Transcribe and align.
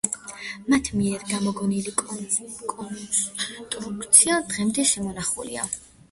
მათ 0.73 0.87
მიერ 0.99 1.25
გამოგონილი 1.31 1.91
კონსტრუქცია 1.99 4.39
დღემდე 4.55 4.87
შემონახულია. 4.93 5.67